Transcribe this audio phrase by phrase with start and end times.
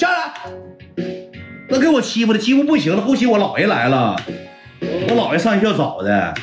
[0.00, 0.32] 下来。
[1.68, 4.16] 那给我欺负的欺负不行了，后期我姥爷来了，
[4.80, 6.34] 我姥爷上学校找的，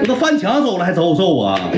[0.00, 1.70] 我都翻墙走了还走走啊！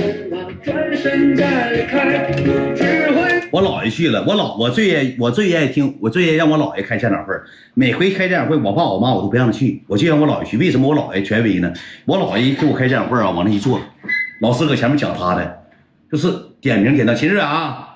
[3.51, 7.35] 我姥爷去了，我老我最愿我最爱听，我最爱让我姥爷开家长会。
[7.75, 10.57] 每回开家长会，我爸我妈我都不让他去，我就让我姥爷去。
[10.57, 11.71] 为什么我姥爷权威呢？
[12.07, 13.79] 我姥爷给我开家长会啊，往那一坐，
[14.41, 15.59] 老师搁前面讲他的，
[16.11, 17.87] 就是点名点到秦日啊，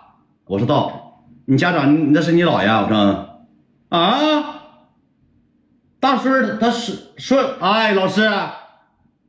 [0.44, 1.05] 我说到。
[1.48, 2.68] 你家长，那是你姥爷？
[2.68, 3.40] 我说，
[3.88, 4.62] 啊，
[6.00, 8.28] 大孙他是说，哎，老师，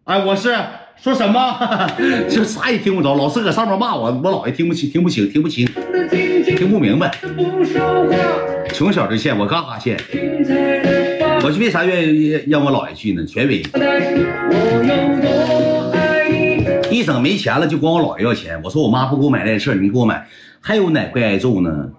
[0.05, 0.55] 哎，我是
[0.95, 1.88] 说什么？
[2.27, 3.13] 这 啥也听不着。
[3.13, 5.67] 老师搁上面骂我，我姥爷听不清，听不清，听不清，
[6.43, 7.16] 听不明白。
[8.73, 9.95] 从小就欠，我干哈欠？
[11.43, 13.23] 我是为啥愿意让我姥爷去呢？
[13.26, 13.62] 权威。
[16.97, 18.59] 一整没钱了，就管我姥爷要钱。
[18.63, 20.27] 我说我妈不给我买那事你给我买。
[20.59, 21.89] 还有哪块挨揍呢？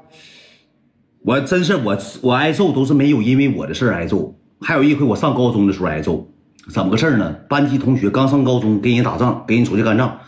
[1.22, 4.34] 我真是我我挨揍都是没有因为我的事挨揍。
[4.60, 6.27] 还有一回我上高中的时候挨揍，
[6.72, 7.30] 怎么个事呢？
[7.48, 10.18] 班级同学刚上高中，跟人打仗，跟人出去干仗，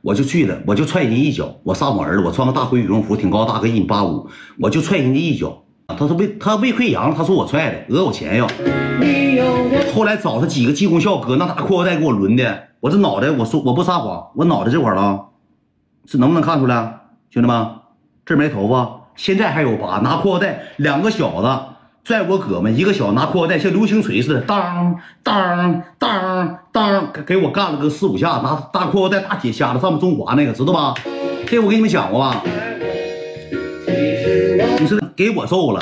[0.00, 1.60] 我就去了，我就踹人一脚。
[1.64, 4.28] 我撒谎儿子，我穿个大灰羽绒服，挺高大个一米八五，
[4.58, 5.63] 我就踹人家一脚。
[5.86, 8.46] 他说胃他胃溃疡，他说我踹的，讹我钱要。
[9.94, 15.26] 后来找他几个技工校哥，那大裤腰带给我抡的，我这脑袋，我说我不撒谎，我脑袋这块儿了，
[16.06, 17.66] 是能不能看出来，兄弟们？
[18.24, 19.02] 这没头发。
[19.14, 21.58] 现在还有疤，拿裤腰带，两个小子
[22.02, 30.94] 拽我胳膊，一个小子拿裤腰带像流星锤似的，当当当当，给我干了个四五下，拿大裤腰带大铁夹子上面中华那个，知道吧？
[31.46, 32.42] 这我给你们讲过吧？
[35.16, 35.80] 给我揍了，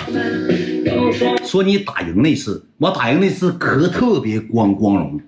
[1.44, 5.20] 说你打赢那次，我打赢那次可特别光光荣，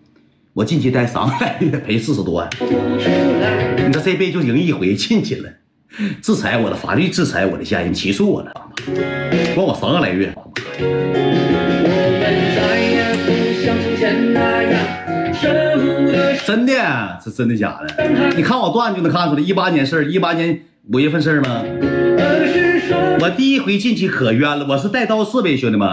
[0.53, 5.51] 我进去待三个月赔四十多万，你说这辈子就赢一回进去了。
[6.21, 8.53] 制裁我的法律制裁我的家人起诉我了，
[9.55, 10.35] 管我三个来月。
[16.47, 18.35] 真的，是真的假的？
[18.37, 20.61] 你看我段子就能看出来，一八年事儿，一八年
[20.93, 21.63] 五月份事儿吗？
[23.21, 25.89] 我第一回进去可冤了，我是带刀侍卫，兄弟们。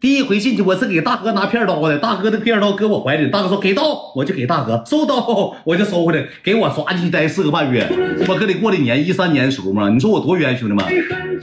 [0.00, 7.86] 第一回进去，我是给大哥拿片刀的，大哥的片刀搁我怀里，大哥说给刀，我就给大哥收刀，我就收回来，给我抓进去待四个半月。
[8.26, 10.84] 我搁里过的年，一三年的时候嘛，你说我多冤，兄弟们，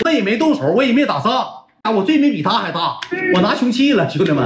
[0.04, 1.32] 我也没动手，我也没打仗
[1.84, 2.98] 啊，我罪名比他还大，
[3.34, 4.44] 我拿凶器了，兄弟们。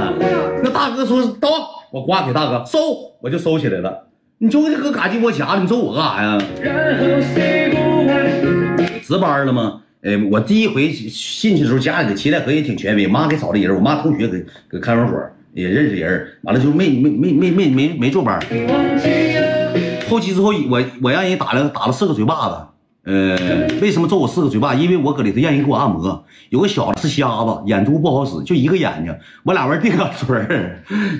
[0.62, 1.48] 那大哥说刀，
[1.90, 2.78] 我挂给大哥收，
[3.20, 4.06] 我就收起来了。
[4.38, 6.38] 你说这搁嘎鸡窝夹你揍我干啥呀？
[9.02, 9.80] 值班了吗？
[10.04, 14.38] 哎，我第一回进去的时候，家里的齐代河也挺权威，妈给找的人，我妈同学搁
[14.68, 15.18] 搁看守所
[15.54, 18.38] 也认识人，完了就没没没没没没没坐班。
[20.06, 22.56] 后期之后，我我让人打了打了四个嘴巴子。
[23.04, 24.74] 呃，为什么揍我四个嘴巴？
[24.74, 29.14] 因为我搁里头让人给我按摩，有个小子是瞎子，眼珠不好使，就一个眼睛。
[29.42, 30.34] 我俩玩定杆锤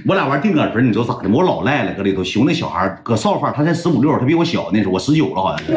[0.06, 1.34] 我俩玩定杆锤你知道咋的吗？
[1.36, 5.74] 我老赖了，搁里头熊那小孩搁少范，他才十五六，他比我小那时候，我十九了好像是。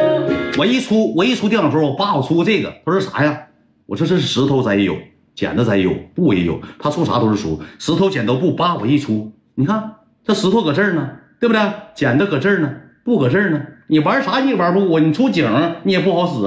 [0.57, 3.38] 我一出我一出定杆锤我爸我出个这个，他说啥呀？
[3.85, 4.95] 我说这是石头咱也有，
[5.35, 6.62] 剪子咱也有，布也有。
[6.79, 9.91] 他出啥都是出，石头剪刀布，叭我一出，你看
[10.24, 11.09] 这石头搁这儿呢，
[11.41, 11.62] 对不对？
[11.95, 12.72] 剪子搁这儿呢，
[13.03, 13.62] 布搁这儿呢。
[13.90, 15.50] 你玩啥你也玩不过，你出井
[15.84, 16.42] 你也不好使！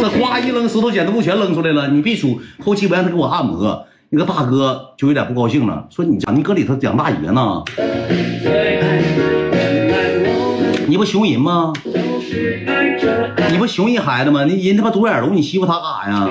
[0.00, 2.40] 这呱一扔石头剪子布全扔出来了，你必输。
[2.64, 7.62] 后期不让他给我按摩，那个大哥就有点不高兴了，说你咋你搁里头讲大爷呢？
[10.88, 11.74] 你不熊人吗？
[13.50, 14.44] 你不熊人孩子吗？
[14.44, 16.30] 那人他妈独眼龙，你欺负他干啥呀？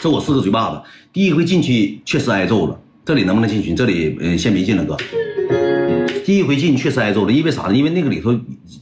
[0.00, 0.80] 揍我四个嘴巴子，
[1.12, 2.78] 第一回进去确实挨揍了。
[3.06, 3.76] 这里能不能进群？
[3.76, 4.96] 这里嗯，先别进了，哥。
[6.24, 7.74] 第一回进确实挨揍了，因为啥呢？
[7.76, 8.36] 因为那个里头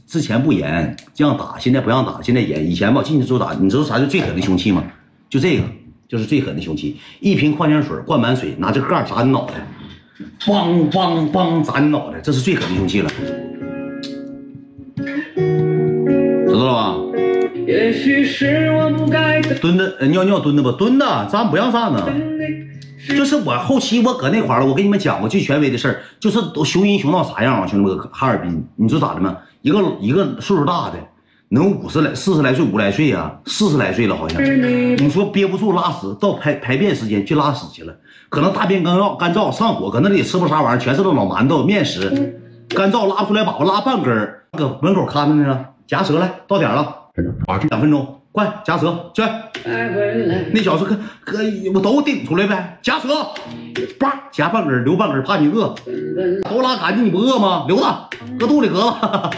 [0.07, 2.67] 之前不严，这样打，现在不让打，现在严。
[2.67, 4.83] 以前吧，进去之后打，你知道啥叫最狠的凶器吗？
[5.29, 5.63] 就这个，
[6.09, 6.97] 就是最狠的凶器。
[7.19, 9.53] 一瓶矿泉水灌满水，拿这个盖砸你脑袋，
[10.39, 13.11] 梆梆梆砸你脑袋，这是最狠的凶器了，
[16.47, 16.97] 知道了吧？
[17.67, 20.71] 也许是我不该蹲的，尿尿蹲的吧？
[20.75, 22.03] 蹲的，咱不让站呢。
[23.09, 29.37] 就是我后期我搁那块了，我跟你们讲过最权威的事儿，就是都熊人熊到啥样啊，兄弟们，哈尔滨，你说咋的吗？
[29.61, 30.93] 一个一个岁数大的，
[31.49, 37.93] 能五十来、四十来岁、五来岁啊，四十来岁了好像，你说憋不住拉屎，到排排便时间去拉屎去了，
[38.29, 46.95] 可能大便干燥干燥上火，搁那里吃不啥玩意儿，全是那老馒头面食，干燥拉不出来粑粑，拉半根搁门口看着呢，夹舌来，到点了，
[47.69, 48.21] 两分钟。
[48.35, 49.23] 快夹舌去。
[50.51, 50.93] 那小子可
[51.23, 51.39] 可
[51.73, 53.07] 我都顶出来呗，夹舌，
[53.97, 55.73] 叭夹半根留半根，怕你饿，
[56.49, 57.63] 都拉干净你不饿吗？
[57.65, 59.31] 留着，搁肚里搁吧，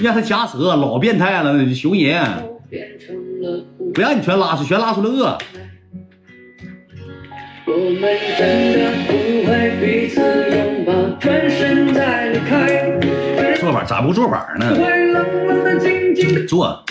[0.00, 2.24] 让他夹舌，老变态了，熊人，
[3.92, 5.36] 不让你全拉出，全拉出来饿。
[7.66, 9.12] 我们真的不
[9.44, 9.50] 会
[9.80, 13.58] 彼此拥抱，转身再离开。
[13.60, 14.72] 做法咋不做法呢？
[16.46, 16.82] 坐，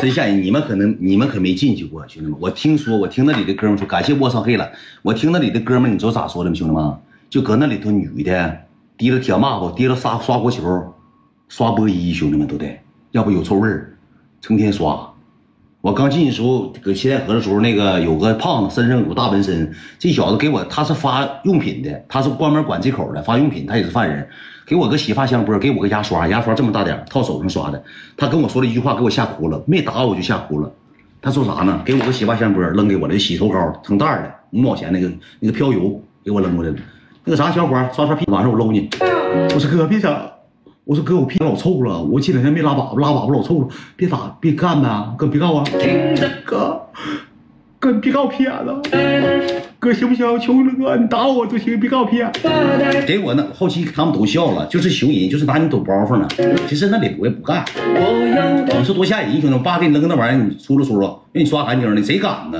[0.00, 0.42] 真吓人！
[0.42, 2.38] 你们可能你们可没进去过，兄弟们。
[2.40, 4.70] 我听说，我听那里的哥们说，感谢卧上黑了。
[5.02, 6.56] 我听那里的哥们，你知道咋说的吗？
[6.56, 6.96] 兄弟们，
[7.30, 8.58] 就搁那里头女的
[8.96, 10.94] 提着铁抹布，提着刷刷锅球，
[11.48, 12.80] 刷波衣，兄弟们都得，
[13.12, 13.96] 要不有臭味儿，
[14.40, 15.07] 成天刷。
[15.88, 24.28] 我刚进去时候，搁西戴河的时候，那个有个胖子身上有个大纹身，这小子给我，他是发用品的，他是专门管这口的，发用品，他也是犯人，
[24.66, 27.82] 给我个洗发香波，给我个牙刷，牙刷这么大点套手上刷的。
[28.18, 30.70] 他跟我说了一句话，给我吓哭了，没打我就吓哭了。
[31.22, 31.80] 他说啥呢？
[31.86, 36.76] 给我个洗发香波，扔给我的洗头膏，成袋的，五毛钱那个那个飘油，给我扔过来了。
[37.24, 38.90] 那个啥，小伙刷刷屁，晚上我搂你。
[39.54, 40.14] 我说哥，别整。
[40.88, 44.88] 我说哥，我屁老臭了，我这两天没拉粑粑，拉粑粑老臭了，别打，别干呗，
[45.18, 45.62] 哥别告我，
[46.46, 46.80] 哥，
[47.78, 48.72] 哥别告我屁眼子，
[49.78, 50.40] 哥行不行？
[50.40, 52.32] 求你了，哥，你打我都行，别告我屁眼。
[53.06, 56.26] 给我那后期他们都笑了，就是熊人，就是拿你抖包袱呢。
[56.66, 57.62] 其实那里我也不干，
[58.78, 62.58] 你说多吓人，兄弟，爸给你扔个那玩意儿，你出了出了，让你刷干净的，谁敢呢？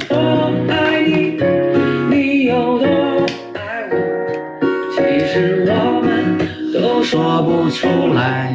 [7.11, 8.53] 说不出来，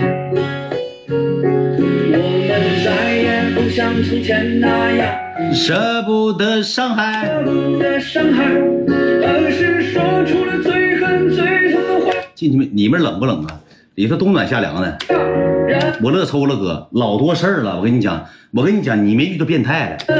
[1.10, 1.16] 我
[2.48, 5.12] 们再也不像从前那样
[5.52, 12.12] 舍不得伤害，舍不得伤害，而是说出了最恨最痛的话。
[12.36, 12.66] 进去没？
[12.66, 13.60] 里面冷不冷啊？
[13.96, 15.00] 里头冬暖夏凉的。
[16.04, 17.78] 我乐抽了哥，老多事儿了。
[17.78, 20.16] 我跟你讲，我跟你讲，你没遇到变态的。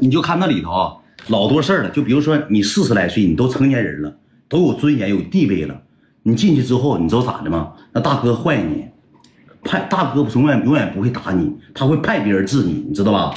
[0.00, 1.00] 你就看那里头。
[1.28, 4.14] 老多事儿了，就比如说你四十来岁，你都成年人了，
[4.48, 5.80] 都有尊严有地位了。
[6.22, 7.72] 你进去之后，你知道咋的吗？
[7.92, 8.86] 那大哥坏你，
[9.62, 13.34] 派大哥永远永远不会打你，他会派别人治你，你知道吧？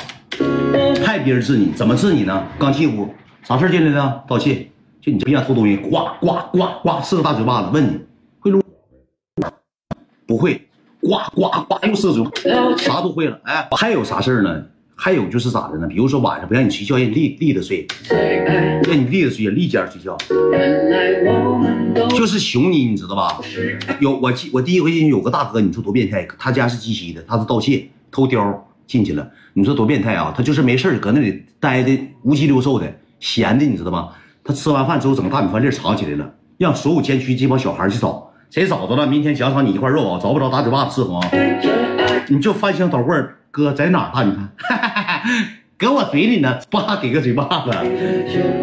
[1.04, 2.46] 派别人治你，怎么治你呢？
[2.60, 3.14] 刚进屋，
[3.44, 4.24] 啥事进来的？
[4.28, 4.70] 盗窃，
[5.02, 8.00] 就你这样偷东西，呱呱呱呱四个大嘴巴子，问你
[8.40, 8.62] 会撸？
[10.26, 10.68] 不会，
[11.02, 13.40] 呱呱呱又四个嘴，啥都会了。
[13.44, 14.66] 哎，还有啥事呢？
[15.00, 15.86] 还有就是咋的呢？
[15.86, 17.86] 比如说晚上不让你睡觉，让你立立着睡，
[18.84, 20.18] 让你立着睡，立间睡觉，
[22.10, 23.40] 就是熊你，你知道吧？
[24.00, 26.28] 有我记我第一回进去有个大哥，你说多变态？
[26.40, 28.52] 他家是鸡西的，他是盗窃偷貂
[28.88, 30.34] 进去了，你说多变态啊？
[30.36, 34.10] 他就是没事搁那里待的无鸡六兽的，闲的，你知道吧？
[34.44, 40.20] 他吃完饭之后整个大米饭粒藏起来了，让所有监区这帮小孩去找，谁找着了，明天奖赏你一块肉啊！
[40.22, 41.30] 找不着打嘴巴子伺候啊！
[42.30, 43.16] 你就翻箱倒柜
[43.58, 44.24] 哥在哪大？
[44.24, 45.24] 你看，
[45.80, 47.72] 搁我嘴里呢，叭给个嘴巴子，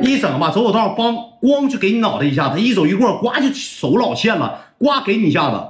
[0.03, 5.61] 一整吧，走走道，咣咣就给你脑袋一下子，一走一过，呱就手老欠了，呱给你一下子，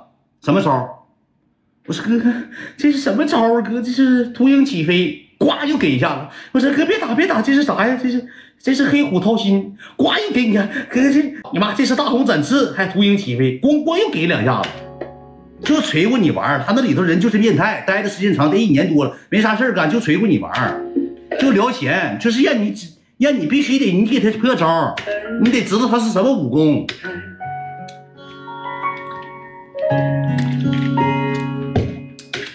[0.44, 1.06] 什么招？
[1.86, 2.30] 我说哥哥，
[2.76, 3.62] 这是什么招啊？
[3.62, 6.26] 哥，这是秃鹰起飞，呱又给一下子。
[6.52, 7.98] 我说哥别打别打，这是啥呀？
[8.00, 8.26] 这是
[8.62, 11.22] 这是黑虎掏心，呱又给你看，哥哥这
[11.52, 14.68] 你妈这是大红展翅，还秃鹰起飞，咣咣又给两下子。
[15.64, 20.52] 就锤过你玩他那里头人就是变态，待的时间长，得一年多了，没啥事干，就锤过你玩
[21.40, 22.74] 就聊钱，就是让你
[23.18, 24.94] 让你必须得你给他破招，
[25.42, 26.86] 你得知道他是什么武功。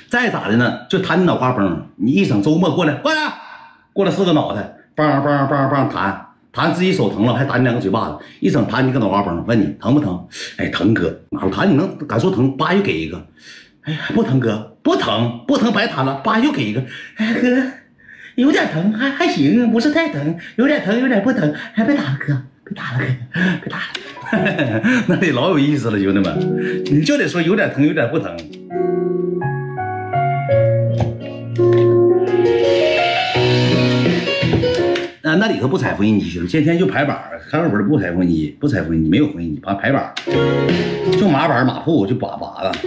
[0.08, 0.82] 再咋的呢？
[0.90, 3.34] 就弹你脑瓜崩，你一整周末过来，过来，
[3.94, 6.29] 过来四个脑袋，梆梆梆梆弹。
[6.52, 10.28] 弹自己手疼了，还打你两个嘴巴子，一整弹你个脑瓜崩，问你疼不疼？
[10.58, 12.58] 哎，疼哥，哪弹你能感受疼？
[12.58, 13.24] 叭又给一个，
[13.82, 16.84] 哎呀，不疼哥，不疼，不疼白弹了，叭又给一个，
[17.18, 17.64] 哎哥，
[18.36, 23.06] 有点疼，还还行，不是太疼，有点疼，有点不疼，还别打了哥，别打了哥，
[23.62, 28.36] 别打了， 那得老有意思了，兄弟们，你就得说有点疼，有点不疼。
[35.40, 37.18] 那里头不踩缝纫机，兄弟，天天就排板
[37.50, 40.14] 看守所不踩缝纫机，不踩缝纫机，没有缝纫机，排排板
[41.18, 42.80] 就马板马铺，就把把子。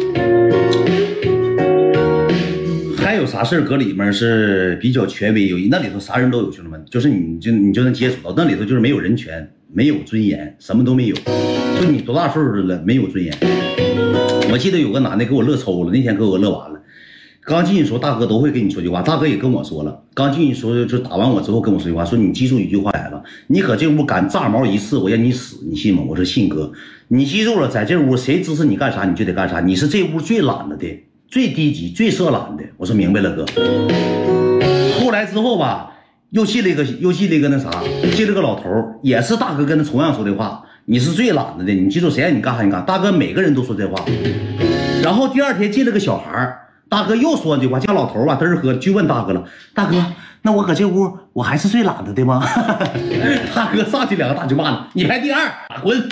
[2.98, 5.56] 还有啥事儿搁里面是比较权威有？
[5.70, 11.16] 那里头啥人都有，兄弟们，就是你就你就能接触到，那里头就是没有人权，没有尊严，什么都没有。
[11.80, 13.34] 就你多大岁数了，没有尊严。
[14.52, 16.81] 我记得有个男的给我乐抽了，那天给我乐完了。
[17.44, 19.02] 刚进去时候，大哥都会跟你说句话。
[19.02, 26.04] 大哥也跟我说了，刚进去时候就打完我之后跟我说句话，说你记住一句话来了，你搁这屋敢炸毛一次，我让你死，你信吗？
[26.06, 26.70] 我说信哥，
[27.08, 30.86] 你记住了，在这屋谁支持你干啥你就得干啥，你是这屋最懒了的，
[31.26, 32.62] 最低级、最色懒的。
[32.76, 33.44] 我说明白了，哥。
[35.00, 35.94] 后来之后吧，
[36.30, 37.68] 又进了一个，又进了一个那啥，
[38.14, 38.70] 进了个老头
[39.02, 40.62] 也是大哥跟他同样说的话。
[40.84, 42.84] 你是最懒的的，你记住，谁让你干啥你干。
[42.84, 44.04] 大哥每个人都说这话。
[45.02, 46.56] 然后第二天进了个小孩
[46.92, 49.96] 大哥又说句话，叫老头吧，嘚儿喝就问大哥了，大哥，
[50.42, 52.46] 那我搁这屋我还是最懒的的吗？
[53.56, 55.40] 大哥上去两个大嘴巴子，你排第二，
[55.82, 56.06] 滚！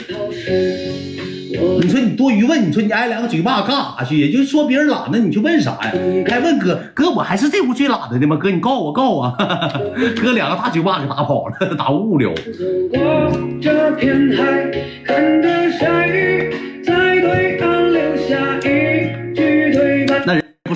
[1.82, 4.18] 你说你多余问，你说你挨两个嘴巴干啥去？
[4.18, 5.92] 也就是说别人懒的，你去问啥呀？
[6.26, 8.34] 还问哥，哥我还是这屋最懒的的吗？
[8.36, 9.36] 哥你告我告我，
[10.22, 12.32] 哥两个大嘴巴给打跑了，打物流。
[12.90, 12.98] 那
[14.06, 14.34] 人不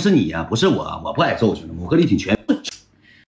[0.05, 2.37] 是你呀，不是我，我不挨揍，兄弟们，我哥你挺全。